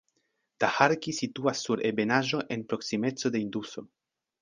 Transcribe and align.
Daharki 0.63 1.13
situas 1.17 1.63
sur 1.67 1.85
ebenaĵo 1.91 2.43
en 2.59 2.67
proksimeco 2.73 3.37
de 3.37 3.47
Induso. 3.47 3.91